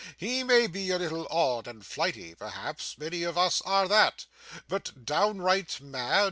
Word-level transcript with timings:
He 0.17 0.43
may 0.43 0.65
be 0.65 0.89
a 0.89 0.97
little 0.97 1.27
odd 1.29 1.67
and 1.67 1.85
flighty, 1.85 2.33
perhaps, 2.33 2.97
many 2.97 3.21
of 3.21 3.37
us 3.37 3.61
are 3.67 3.87
that; 3.87 4.25
but 4.67 5.05
downright 5.05 5.79
mad! 5.79 6.19